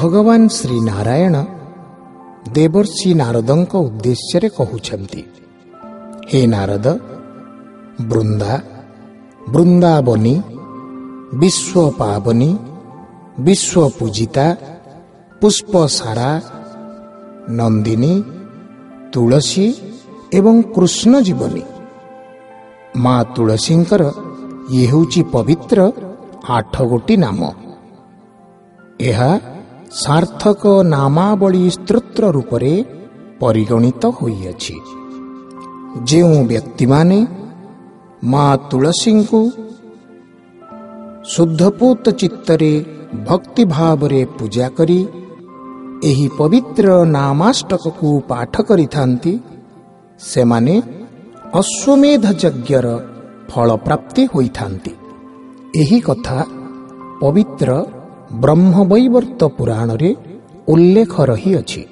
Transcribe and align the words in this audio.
ଭଗବାନ 0.00 0.42
ଶ୍ରୀ 0.58 0.78
ନାରାୟଣ 0.90 1.36
ଦେବର୍ଷି 2.56 3.10
ନାରଦଙ୍କ 3.20 3.72
ଉଦ୍ଦେଶ୍ୟରେ 3.86 4.48
କହୁଛନ୍ତି 4.58 5.22
ହେ 6.30 6.40
ନାରଦ 6.54 6.86
ବୃନ୍ଦା 8.10 8.54
ବୃନ୍ଦାବନୀ 9.52 10.34
ବିଶ୍ୱ 11.40 11.94
ପାବନୀ 12.00 12.50
ବିଶ୍ୱ 13.46 13.90
ପୁଷ୍ପସାରା 15.40 16.30
ନନ୍ଦିନୀ 17.58 18.14
ତୁଳସୀ 19.12 19.66
ଏବଂ 20.38 20.54
କୃଷ୍ଣ 20.74 21.12
ଜୀବନୀ 21.26 21.64
ମା 23.04 23.16
ତୁଳସୀଙ୍କର 23.34 24.02
ଇଏ 24.74 24.84
ହେଉଛି 24.90 25.20
ପବିତ୍ର 25.34 25.78
ଆଠ 26.56 26.74
ଗୋଟି 26.90 27.14
ନାମ। 27.24 27.40
ଏହା 29.10 29.30
ସାର୍ଥକ 29.98 30.62
ନାମାବଳୀ 30.94 31.62
ସ୍ତୋତ୍ର 31.76 32.24
ରୂପରେ 32.36 32.74
ପରିଗଣିତ 33.40 34.02
ହୋଇଅଛି। 34.18 34.76
ଯେଉଁ 36.08 36.38
ବ୍ୟକ୍ତିମାନେ 36.50 37.18
ମା 38.32 38.46
ତୁଳସୀଙ୍କୁ 38.70 39.40
ଶୁଦ୍ଧପୂତ 41.32 42.04
ଚିତ୍ତରେ 42.20 42.72
ଭକ୍ତି 43.28 43.62
ଭାବରେ 43.74 44.22
ପୂଜା 44.38 44.66
କରି 44.76 45.00
ଏହି 46.10 46.26
ପବିତ୍ର 46.38 46.86
ନାମାଷ୍ଟକକୁ 47.18 48.08
ପାଠ 48.30 48.54
କରିଥାନ୍ତି 48.68 49.32
ସେମାନେ 50.30 50.74
ଅଶ୍ୱମେଧ 51.60 52.24
ଯଜ୍ଞର 52.42 52.86
ଫଳ 53.50 53.68
ପ୍ରାପ୍ତି 53.86 54.22
ହୋଇଥାନ୍ତି। 54.34 54.92
ଏହି 55.80 55.98
କଥା 56.00 56.38
ପବିତ୍ର 57.20 57.70
ବ୍ରହ୍ମବୈବର୍ତ୍ତ 58.30 59.40
ପୁରାଣରେ 59.58 60.10
ଉଲ୍ଲେଖ 60.68 61.12
ରହିଅଛି। 61.30 61.82